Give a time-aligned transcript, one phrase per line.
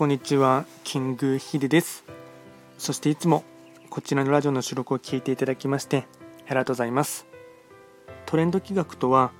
[0.00, 2.04] こんにちは、キングヒデです。
[2.78, 3.44] そしていつも
[3.90, 6.06] こちらのラジオの収録を聞いていただきまして
[6.46, 7.26] ありがとうございます。
[8.24, 9.30] トレンド企画とは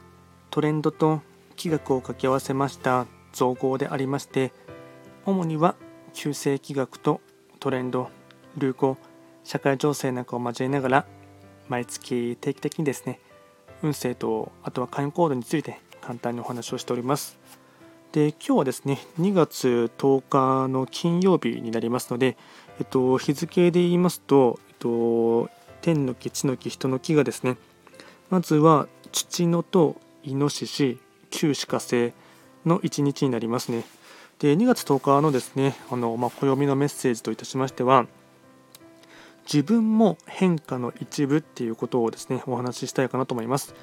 [0.51, 1.23] トレンドと
[1.57, 4.53] 企画を掛け合わせました造語でありまして
[5.25, 5.77] 主には
[6.13, 7.23] 旧世気学と
[7.59, 8.11] トレンド、
[8.59, 8.99] 流行、
[9.45, 11.07] 社会情勢なんかを交えながら
[11.71, 13.19] 毎月定期的にですね
[13.83, 17.39] 運勢とあとは会員コードについて簡単にお話をしております。
[18.13, 22.37] で今日はですね2月10日の金曜日になりますので、
[22.81, 25.49] えっと、日付で言いますと、えっと、
[25.81, 27.57] 天の木地の木人の木がですね
[28.29, 30.99] まずは父のとイノシシ
[31.31, 32.13] 旧歯科星
[32.67, 33.85] の1日になりますね。
[34.41, 38.07] で2月10日のですねあの、まあ、暦のメッセージといたしましては
[39.45, 43.75] 自分も変化の一部っていうことをですねお話ししたいかなと思います。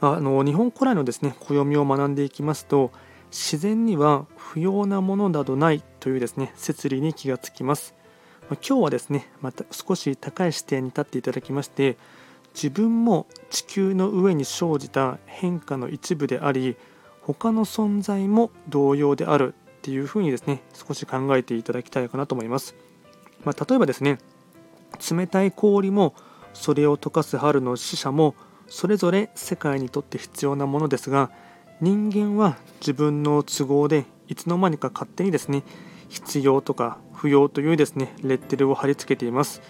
[0.00, 2.90] あの日本古来のですね暦を学んでいきますと
[3.34, 7.92] 自然には不要なものなどないというですね摂理に気がつきます。
[8.48, 11.96] 今日はですねまた少し高い視点に立っていただきまして
[12.54, 16.76] 自分も地球の上に生じた変化の一部であり
[17.22, 22.76] 他の存在も同様であるっていうふうにですね少し考えていただきたいかなと思います。
[23.44, 24.18] まあ、例えばですね
[25.10, 26.14] 冷たい氷も
[26.52, 28.36] それを溶かす春の死者も
[28.68, 31.30] それぞれ世界にとって必要なものですが
[31.80, 35.64] 人間は自分の都合でいつの間にか勝手にですね
[36.08, 39.60] 必要とか不要というですねレッテルを貼り付けています、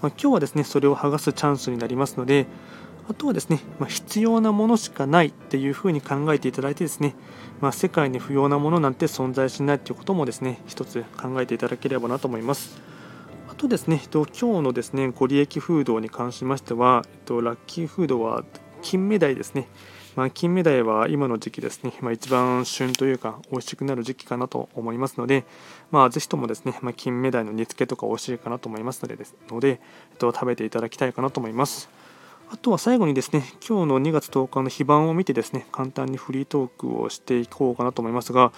[0.00, 2.46] まあ、今日はですねそれを剥がすチャンスになりますので
[3.08, 7.14] あとはですね、まあ、必要なものしかないっていうふうに考えていただいてですね、
[7.60, 12.80] まあ、世界に不要なものなんて存在しないということもですね一つ考えていただければなと思います。
[13.50, 18.44] あとですね今日のですねご利益フードに関しましてはラッキーフードは
[18.80, 19.68] 金目鯛ですね。
[20.20, 25.46] まあ、金目鯛は今の時期ですね、まあ、一番旬というか美味しくなる時期かなと思いますので、
[25.90, 29.80] まあ、ぜひともですね、まあ、金目鯛の煮付けとか美味しいかなと思いますのでですので、
[30.10, 31.88] えっと、食べていただきたいかなと思います。
[32.50, 38.52] あとは最後にですね、今日の2月10日の非番を見てですね、簡単にフリートークをしていこうかなと思いますが、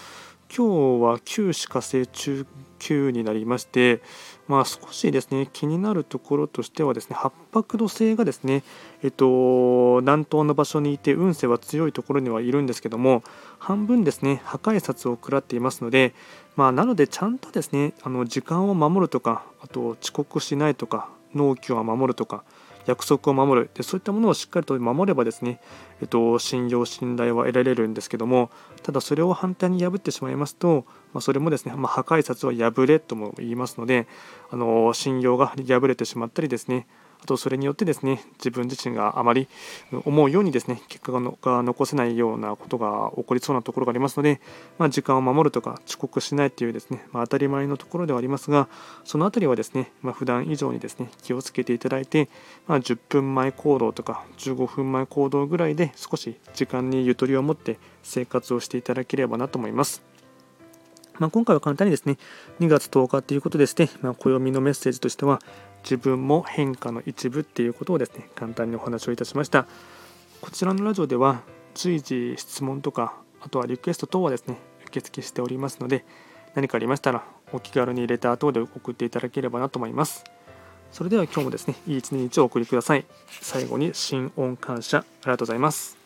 [0.54, 2.46] 今日は旧歯科生中
[2.78, 4.02] 級になりまして、
[4.48, 8.62] まあ、少しですね気になるところとしてはですね八白土星がですね、
[9.02, 13.22] えっと、南東の場所にいて運勢は強いところにはいるんですけども
[13.58, 16.12] 半分ですね破壊殺を食らっていますので、
[16.54, 22.44] まあ、なのでちゃんとですねあの時間を守るとかあと遅刻しないとか納期を守るとか
[22.87, 23.70] 約束を守る。
[23.75, 25.60] でそういったものをしっかりと守ればですね、
[26.00, 28.50] えっと、信用信頼は得られるんですけども
[28.82, 34.06] ただそれを反対に破ってしまいますと、まあ、それもですね、まあ、破壊札は破れとも言いますので
[34.50, 36.87] あの信用が破れてしまったりですね
[37.22, 39.46] あとそれによってですね自分自身があまり
[40.04, 44.40] 思うようにですね結果が残せないようなことが起こりそうなところがありますので、
[44.76, 48.68] まあ、時間を守るとか遅刻しないというですね、まあ、当たり前のところではありますが
[49.04, 52.28] その辺りはですね、まあ、普段以上にですね気をつけていただいて、
[52.66, 60.02] まあ、10分前行動とか15分前行動ぐらいで少し時間にゆとりを持って生活をしていただければなと思います。
[61.18, 62.16] まあ、今回は簡単にですね、
[62.60, 65.40] 2月10日ということですね、まあ、暦のメッセージとしては、
[65.82, 69.66] 自分も変化の一部っていうことをですね、簡単にお話をいたしました。
[70.41, 71.43] こちらのラジオでは、
[71.75, 74.56] 随時質問とか、あとはリクエスト等はですね、
[74.87, 76.04] 受付しておりますので、
[76.54, 80.25] 何かありましたら、お気軽にレター等で送っていただければなと思います。
[80.91, 83.04] それでは今日もですね、いい一日をお送りください。
[83.41, 86.01] 最後に心音感謝、ありがとうございます。